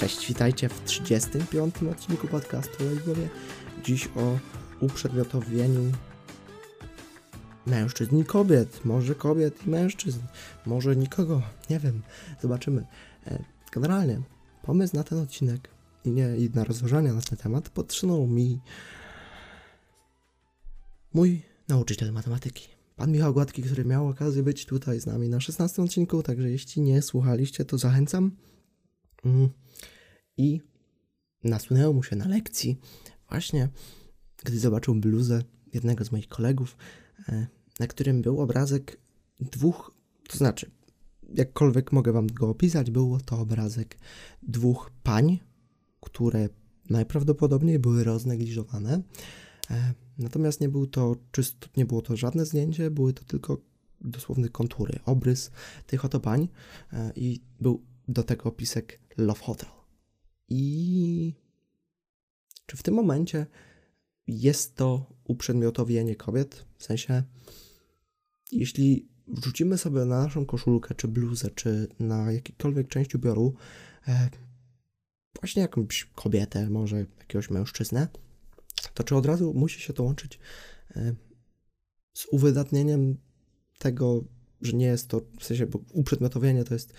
[0.00, 1.74] Cześć, witajcie w 35.
[1.82, 3.28] odcinku podcastu Lejbowie.
[3.84, 4.38] Dziś o
[4.80, 5.92] uprzedmiotowieniu
[7.66, 8.84] mężczyzn i kobiet.
[8.84, 10.20] Może kobiet i mężczyzn.
[10.66, 11.42] Może nikogo.
[11.70, 12.02] Nie wiem.
[12.42, 12.86] Zobaczymy.
[13.26, 14.20] E, generalnie
[14.62, 15.68] pomysł na ten odcinek
[16.04, 18.60] i, nie, i na rozważania na ten temat podsunął mi
[21.14, 22.68] mój nauczyciel matematyki.
[22.96, 26.82] Pan Michał Gładki, który miał okazję być tutaj z nami na 16 odcinku, także jeśli
[26.82, 28.30] nie słuchaliście, to zachęcam.
[29.24, 29.50] Mm.
[30.40, 30.60] I
[31.44, 32.78] nasunęło mu się na lekcji
[33.28, 33.68] właśnie,
[34.44, 36.76] gdy zobaczył bluzę jednego z moich kolegów,
[37.28, 37.46] e,
[37.80, 39.00] na którym był obrazek
[39.40, 39.94] dwóch,
[40.28, 40.70] to znaczy,
[41.34, 43.98] jakkolwiek mogę wam go opisać, był to obrazek
[44.42, 45.38] dwóch pań,
[46.00, 46.48] które
[46.90, 49.02] najprawdopodobniej były roznegliżowane.
[49.70, 53.58] E, natomiast nie był to czysto, nie było to żadne zdjęcie, były to tylko
[54.00, 55.50] dosłowne kontury, obrys
[55.86, 56.48] tych oto pań
[56.92, 59.79] e, i był do tego opisek Love Hotel.
[60.50, 61.34] I
[62.66, 63.46] czy w tym momencie
[64.26, 66.66] jest to uprzedmiotowienie kobiet?
[66.78, 67.22] W sensie,
[68.52, 73.54] jeśli wrzucimy sobie na naszą koszulkę, czy bluzę, czy na jakikolwiek część ubioru
[74.08, 74.30] e,
[75.40, 78.08] właśnie jakąś kobietę, może jakiegoś mężczyznę,
[78.94, 80.38] to czy od razu musi się to łączyć
[80.96, 81.14] e,
[82.12, 83.18] z uwydatnieniem
[83.78, 84.24] tego,
[84.60, 86.92] że nie jest to, w sensie, bo uprzedmiotowienie to jest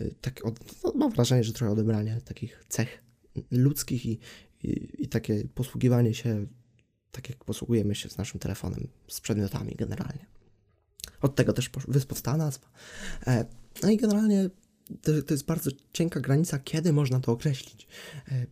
[0.00, 0.40] e, tak,
[0.84, 3.02] no, mam wrażenie, że trochę odebranie takich cech
[3.50, 4.18] ludzkich i,
[4.62, 6.46] i, i takie posługiwanie się,
[7.12, 10.26] tak jak posługujemy się z naszym telefonem, z przedmiotami generalnie.
[11.20, 11.70] Od tego też
[12.08, 12.66] powstała nazwa.
[13.26, 13.44] E,
[13.82, 14.50] no i generalnie
[15.02, 17.88] to, to, jest bardzo cienka granica, kiedy można to określić.
[18.28, 18.46] E,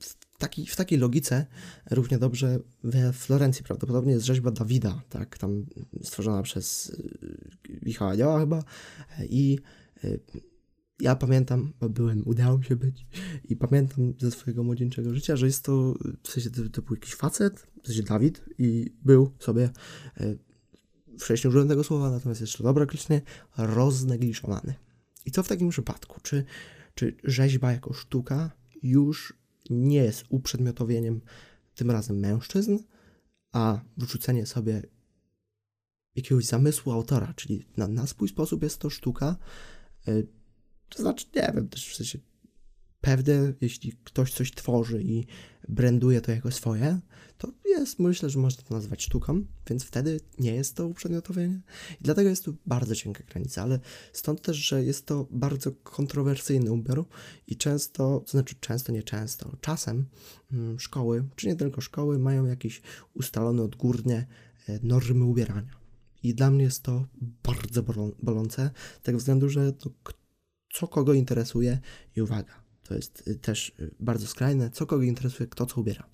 [0.00, 1.46] w, taki, w takiej logice
[1.90, 5.66] równie dobrze we Florencji prawdopodobnie jest rzeźba Dawida, tak, tam
[6.02, 6.96] stworzona przez
[7.70, 8.64] e, Michała Dzieła chyba
[9.28, 9.58] i
[11.00, 13.06] ja pamiętam, bo byłem, udało mi się być
[13.44, 17.14] i pamiętam ze swojego młodzieńczego życia, że jest to, w sensie to, to był jakiś
[17.14, 19.70] facet, w sensie Dawid i był sobie,
[20.16, 20.36] e,
[21.18, 23.22] wcześniej użyłem tego słowa, natomiast jeszcze określenie,
[23.56, 24.74] roznegliżowany.
[25.26, 26.20] I co w takim przypadku?
[26.22, 26.44] Czy,
[26.94, 28.50] czy rzeźba jako sztuka
[28.82, 29.34] już
[29.70, 31.20] nie jest uprzedmiotowieniem
[31.74, 32.78] tym razem mężczyzn,
[33.52, 34.82] a wrzucenie sobie
[36.14, 39.36] jakiegoś zamysłu autora, czyli na, na swój sposób jest to sztuka,
[40.08, 40.22] e,
[40.88, 42.18] to znaczy, nie wiem, też w sensie
[43.00, 45.26] pewne, jeśli ktoś coś tworzy i
[45.68, 47.00] branduje to jako swoje,
[47.38, 51.60] to jest, myślę, że można to nazwać sztuką, więc wtedy nie jest to uprzedmiotowienie.
[52.00, 53.80] I dlatego jest tu bardzo cienka granica, ale
[54.12, 57.04] stąd też, że jest to bardzo kontrowersyjny ubiór
[57.46, 60.06] i często, to znaczy często, nie często, czasem
[60.50, 62.82] hmm, szkoły, czy nie tylko szkoły, mają jakieś
[63.14, 64.26] ustalone odgórnie
[64.68, 65.78] e, normy ubierania.
[66.22, 67.06] I dla mnie jest to
[67.42, 67.82] bardzo
[68.22, 68.70] bolące,
[69.02, 69.90] tego względu, że to
[70.78, 71.78] co kogo interesuje
[72.16, 76.08] i uwaga, to jest y, też y, bardzo skrajne, co kogo interesuje, kto co ubiera.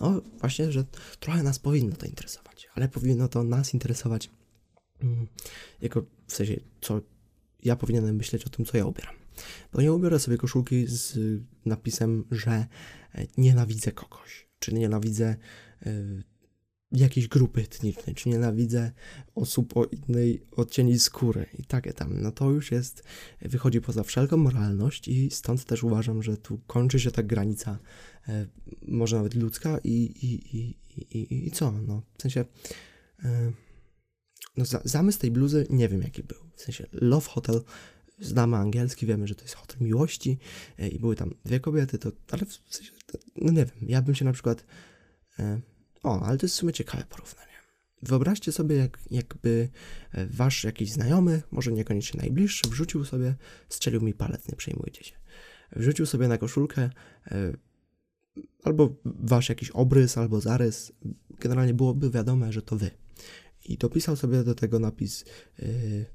[0.00, 0.84] No właśnie, że
[1.20, 4.30] trochę nas powinno to interesować, ale powinno to nas interesować
[5.00, 5.26] mm,
[5.80, 7.00] jako w sensie, co
[7.62, 9.14] ja powinienem myśleć o tym, co ja ubieram.
[9.72, 11.18] Bo nie ubiorę sobie koszulki z
[11.64, 12.66] napisem, że e,
[13.36, 15.36] nienawidzę kogoś, czy nienawidzę
[15.86, 16.22] y,
[16.98, 18.92] jakiejś grupy etnicznej, czy nienawidzę
[19.34, 23.02] osób o innej odcieni skóry i takie tam, no to już jest,
[23.40, 27.78] wychodzi poza wszelką moralność i stąd też uważam, że tu kończy się ta granica,
[28.28, 28.46] e,
[28.88, 30.76] może nawet ludzka i, i, i,
[31.18, 32.44] i, i co, no, w sensie,
[33.24, 33.52] e,
[34.56, 37.60] no za, zamysł tej bluzy nie wiem jaki był, w sensie Love Hotel,
[38.20, 40.38] znamy angielski, wiemy, że to jest hotel miłości
[40.78, 44.02] e, i były tam dwie kobiety, to, ale w sensie, to, no nie wiem, ja
[44.02, 44.64] bym się na przykład
[45.38, 45.60] e,
[46.02, 47.46] o, ale to jest w sumie ciekawe porównanie.
[48.02, 49.68] Wyobraźcie sobie, jak, jakby
[50.12, 53.34] e, wasz jakiś znajomy, może niekoniecznie najbliższy, wrzucił sobie,
[53.68, 55.16] strzelił mi palec, nie przejmujcie się,
[55.76, 56.90] wrzucił sobie na koszulkę
[57.26, 57.52] e,
[58.62, 60.92] albo wasz jakiś obrys, albo zarys,
[61.40, 62.90] generalnie byłoby wiadome, że to wy.
[63.64, 65.24] I dopisał sobie do tego napis,
[65.58, 66.06] yy,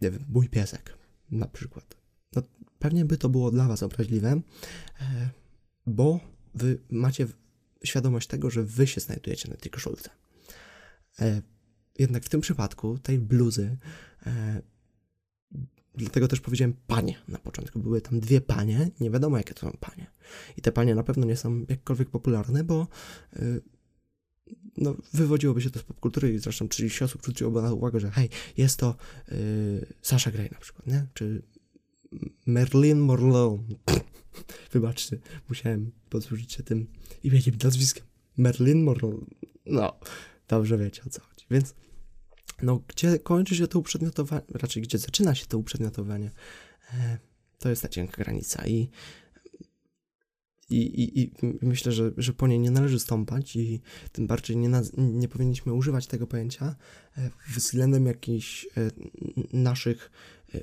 [0.00, 0.98] nie wiem, mój piesek,
[1.30, 1.96] na przykład.
[2.36, 2.42] No,
[2.78, 4.40] pewnie by to było dla was obraźliwe,
[5.86, 6.20] bo
[6.54, 7.26] wy macie
[7.84, 10.10] świadomość tego, że wy się znajdujecie na tej koszulce.
[11.20, 11.42] E,
[11.98, 13.76] jednak w tym przypadku tej bluzy,
[14.26, 14.62] e,
[15.94, 17.78] dlatego też powiedziałem panie na początku.
[17.78, 20.06] Były tam dwie panie, nie wiadomo jakie to są panie.
[20.56, 22.88] I te panie na pewno nie są jakkolwiek popularne, bo
[23.32, 23.60] e,
[24.76, 28.28] no, wywodziłoby się to z popkultury i zresztą 30 osób zwróciłoby na uwagę, że hej,
[28.56, 28.96] jest to
[29.28, 31.06] yy, Sasha Grey na przykład, nie?
[31.14, 31.42] Czy
[32.46, 33.60] Merlin Morlow.
[34.72, 36.86] Wybaczcie, musiałem posłużyć się tym
[37.22, 38.04] imieniem, nazwiskiem.
[38.36, 39.14] Merlin Morlow.
[39.66, 39.98] No,
[40.48, 41.46] dobrze wiecie o co chodzi.
[41.50, 41.74] Więc,
[42.62, 46.30] no, gdzie kończy się to uprzedmiotowanie, raczej gdzie zaczyna się to uprzedmiotowanie?
[46.94, 47.18] E,
[47.58, 48.88] To jest ta cienka granica i
[50.70, 51.32] i, i, I
[51.62, 53.80] myślę, że, że po niej nie należy stąpać i
[54.12, 56.76] tym bardziej nie, nie powinniśmy używać tego pojęcia
[57.16, 58.68] e, względem jakichś e,
[59.52, 60.10] naszych
[60.54, 60.60] e,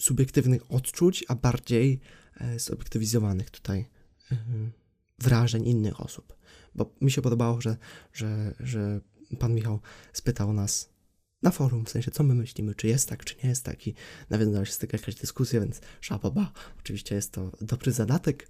[0.00, 2.00] subiektywnych odczuć, a bardziej
[2.56, 3.88] zobiektywizowanych tutaj
[5.18, 6.36] wrażeń innych osób.
[6.74, 7.76] Bo mi się podobało, że,
[8.12, 9.00] że, że
[9.38, 9.80] pan Michał
[10.12, 10.92] spytał nas
[11.42, 13.94] na forum, w sensie co my myślimy, czy jest tak, czy nie jest tak i
[14.30, 16.52] nawiązała się z tego jakaś dyskusja, więc szapoba.
[16.78, 18.48] Oczywiście jest to dobry zadatek.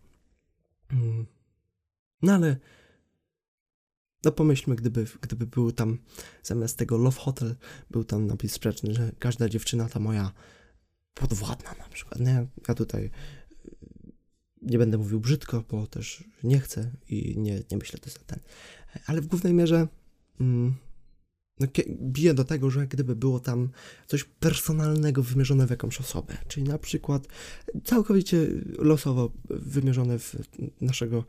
[0.90, 1.26] Mm.
[2.23, 2.56] No ale
[4.25, 5.99] no pomyślmy, gdyby, gdyby był tam
[6.43, 7.56] zamiast tego Love Hotel,
[7.90, 10.32] był tam napis sprzeczny, że każda dziewczyna ta moja
[11.14, 12.20] podwładna na przykład.
[12.20, 12.46] Nie?
[12.69, 13.11] Ja tutaj
[14.62, 18.38] nie będę mówił brzydko, bo też nie chcę i nie, nie myślę to za ten.
[19.06, 19.88] Ale w głównej mierze
[20.41, 20.75] mm,
[21.61, 23.69] no, bije do tego, że gdyby było tam
[24.06, 27.29] coś personalnego wymierzone w jakąś osobę, czyli na przykład
[27.85, 28.47] całkowicie
[28.79, 30.37] losowo wymierzone w
[30.81, 31.25] naszego,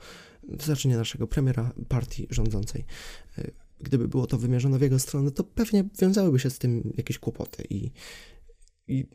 [0.60, 2.86] znaczy nie naszego premiera partii rządzącej,
[3.80, 7.64] gdyby było to wymierzone w jego stronę, to pewnie wiązałyby się z tym jakieś kłopoty
[7.70, 7.92] i,
[8.88, 9.06] i,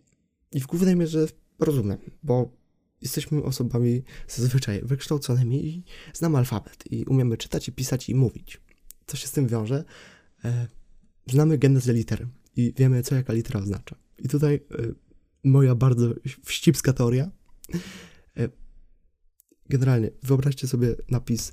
[0.52, 1.26] i w głównej mierze
[1.58, 2.57] rozumiem, bo
[3.02, 8.60] jesteśmy osobami zazwyczaj wykształconymi i znamy alfabet i umiemy czytać i pisać i mówić.
[9.06, 9.84] Co się z tym wiąże?
[10.44, 10.68] E,
[11.26, 13.96] znamy genezę liter i wiemy, co jaka litera oznacza.
[14.18, 14.94] I tutaj y,
[15.44, 16.14] moja bardzo
[16.44, 17.30] wścibska teoria.
[18.38, 18.50] Y,
[19.68, 21.52] generalnie, wyobraźcie sobie napis,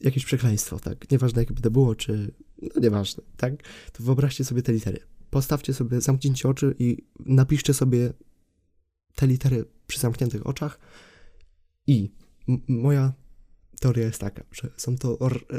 [0.00, 1.10] jakieś przekleństwo, tak?
[1.10, 2.34] Nieważne, jakie by to było, czy...
[2.62, 3.54] No nieważne, tak?
[3.92, 4.98] To wyobraźcie sobie te litery.
[5.30, 6.96] Postawcie sobie, zamknijcie oczy i
[7.26, 8.12] napiszcie sobie
[9.14, 10.78] te litery przy zamkniętych oczach
[11.86, 12.10] i
[12.68, 13.12] moja
[13.80, 15.18] teoria jest taka, że są to,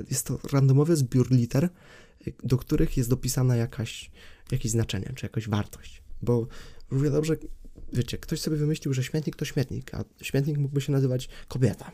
[0.10, 1.70] jest to randomowy zbiór liter,
[2.44, 4.12] do których jest dopisana jakaś,
[4.52, 6.04] jakieś znaczenie, czy jakaś wartość.
[6.22, 6.48] Bo
[6.92, 7.38] równie dobrze,
[7.94, 11.92] wiecie, ktoś sobie wymyślił, że śmietnik to śmietnik, a śmietnik mógłby się nazywać kobieta.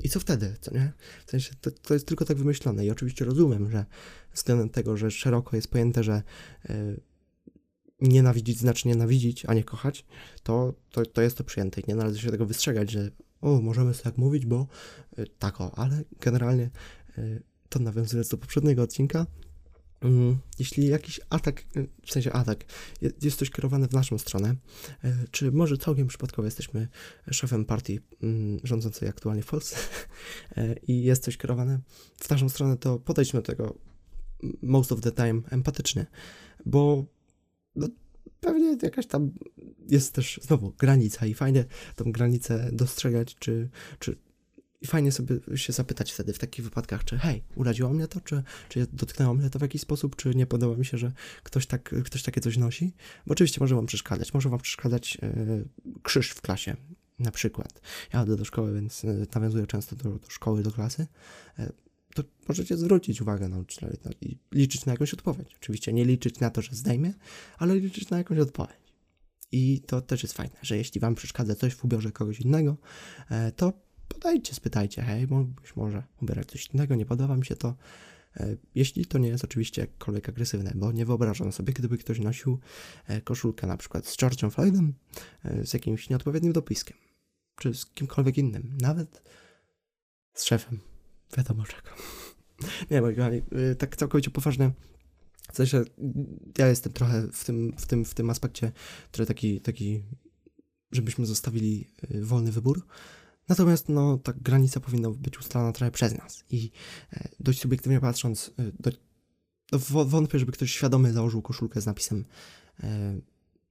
[0.00, 0.92] I co wtedy, co nie?
[1.26, 3.86] W sensie, to, to jest tylko tak wymyślone i oczywiście rozumiem, że
[4.32, 6.22] względem tego, że szeroko jest pojęte, że
[6.68, 7.00] yy,
[8.00, 10.04] nienawidzić znaczy nienawidzić, a nie kochać,
[10.42, 13.10] to, to, to jest to przyjęte i nie należy się tego wystrzegać, że
[13.40, 14.66] o, możemy sobie tak mówić, bo
[15.16, 16.70] yy, tak o, ale generalnie
[17.16, 19.26] yy, to nawiązując do poprzedniego odcinka,
[20.00, 21.64] mm, jeśli jakiś atak,
[22.06, 22.64] w sensie atak,
[23.22, 24.54] jest coś kierowane w naszą stronę,
[25.04, 26.88] e, czy może całkiem przypadkowo jesteśmy
[27.30, 29.76] szefem partii mm, rządzącej aktualnie w Polsce
[30.56, 31.80] e, i jest coś kierowane
[32.20, 33.78] w naszą stronę, to podejdźmy do tego
[34.62, 36.06] most of the time empatycznie,
[36.66, 37.04] bo
[37.78, 37.88] no,
[38.40, 39.30] pewnie jakaś tam
[39.88, 41.64] jest też znowu granica i fajnie
[41.96, 44.16] tą granicę dostrzegać, czy, czy
[44.80, 48.42] i fajnie sobie się zapytać wtedy w takich wypadkach, czy hej, uraziło mnie to, czy,
[48.68, 51.94] czy dotknęło mnie to w jakiś sposób, czy nie podoba mi się, że ktoś, tak,
[52.04, 52.92] ktoś takie coś nosi.
[53.26, 54.34] Bo oczywiście może wam przeszkadzać.
[54.34, 55.68] Może wam przeszkadzać yy,
[56.02, 56.76] krzyż w klasie,
[57.18, 57.80] na przykład.
[58.12, 61.06] Ja chodzę do szkoły, więc yy, nawiązuję często do, do, szkoły, do klasy.
[62.18, 65.56] To możecie zwrócić uwagę nauczycielowi no, i liczyć na jakąś odpowiedź.
[65.56, 67.14] Oczywiście nie liczyć na to, że zdejmie,
[67.58, 68.94] ale liczyć na jakąś odpowiedź.
[69.52, 72.76] I to też jest fajne, że jeśli wam przeszkadza coś w ubiorze kogoś innego,
[73.56, 73.72] to
[74.08, 77.74] podajcie, spytajcie, hej, mógłbyś może ubierać coś innego, nie podoba mi się to.
[78.36, 82.58] E, jeśli to nie jest oczywiście jakkolwiek agresywne, bo nie wyobrażam sobie, gdyby ktoś nosił
[83.06, 84.94] e, koszulkę na przykład z George'em Floydem,
[85.44, 86.96] e, z jakimś nieodpowiednim dopiskiem,
[87.56, 89.22] czy z kimkolwiek innym, nawet
[90.34, 90.80] z szefem,
[91.36, 91.88] wiadomo czego.
[92.90, 93.42] nie, moi kochani,
[93.78, 94.70] tak całkowicie poważnie,
[95.52, 95.84] w sensie
[96.58, 98.72] ja jestem trochę w tym, w tym, w tym aspekcie
[99.10, 100.02] trochę taki, taki,
[100.92, 101.90] żebyśmy zostawili
[102.22, 102.86] wolny wybór,
[103.48, 106.70] Natomiast no, ta granica powinna być ustalona trochę przez nas i
[107.12, 108.90] e, dość subiektywnie patrząc, e, do,
[109.72, 112.24] no, wątpię, żeby ktoś świadomy założył koszulkę z napisem,
[112.82, 113.20] e,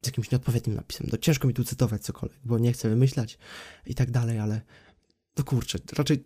[0.02, 1.08] z jakimś nieodpowiednim napisem.
[1.12, 3.38] No, ciężko mi tu cytować cokolwiek, bo nie chcę wymyślać
[3.86, 4.62] i tak dalej, ale
[5.38, 6.24] no kurczę, raczej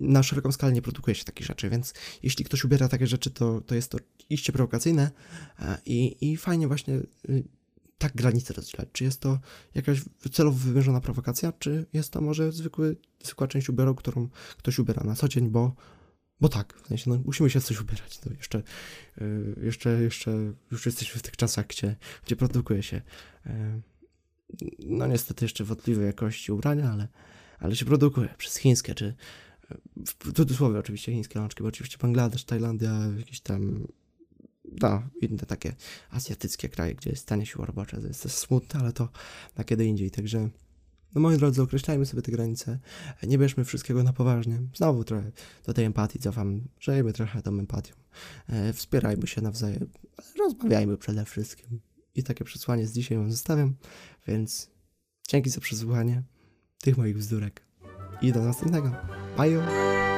[0.00, 3.60] na szeroką skalę nie produkuje się takich rzeczy, więc jeśli ktoś ubiera takie rzeczy, to,
[3.60, 3.98] to jest to
[4.30, 5.10] iście prowokacyjne
[5.58, 6.94] e, i, i fajnie właśnie
[7.28, 7.44] y,
[7.98, 8.88] tak granice rozdzielać.
[8.92, 9.38] Czy jest to
[9.74, 10.00] jakaś
[10.32, 15.14] celowo wymierzona prowokacja, czy jest to może zwykły, zwykła część ubioru, którą ktoś ubiera na
[15.14, 15.74] co dzień, bo,
[16.40, 18.20] bo tak, w sensie, no, musimy się coś ubierać.
[18.26, 18.62] No, jeszcze,
[19.20, 21.96] yy, jeszcze, jeszcze już jesteśmy w tych czasach, gdzie,
[22.26, 23.02] gdzie produkuje się
[23.46, 23.52] yy,
[24.78, 27.08] no niestety jeszcze wątpliwej jakości ubrania, ale,
[27.58, 29.14] ale się produkuje przez chińskie, czy
[30.04, 33.86] w cudzysłowie oczywiście chińskie rączki, bo oczywiście Bangladesz, Tajlandia, jakieś tam
[34.82, 35.74] no, inne takie
[36.10, 38.00] azjatyckie kraje, gdzie jest tania siła robocza.
[38.00, 39.08] To jest to smutne, ale to
[39.56, 40.10] na kiedy indziej.
[40.10, 40.48] Także,
[41.14, 42.78] no moi drodzy, określajmy sobie te granice.
[43.22, 44.62] Nie bierzmy wszystkiego na poważnie.
[44.74, 45.32] Znowu trochę
[45.66, 46.60] do tej empatii cofam.
[46.80, 47.94] Żyjmy trochę tą empatią.
[48.48, 49.90] E, wspierajmy się nawzajem.
[50.38, 51.80] Rozmawiajmy przede wszystkim.
[52.14, 53.74] I takie przesłanie z dzisiaj wam zostawiam,
[54.26, 54.76] więc
[55.28, 56.22] Dzięki za przesłuchanie
[56.80, 57.65] tych moich bzdurek.
[58.22, 58.90] I do następnego.
[59.36, 60.15] Bye!